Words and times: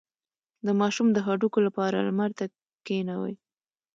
د 0.65 0.67
ماشوم 0.79 1.07
د 1.13 1.17
هډوکو 1.25 1.59
لپاره 1.67 1.95
لمر 2.07 2.31
ته 2.37 2.45
کینوئ 2.87 3.35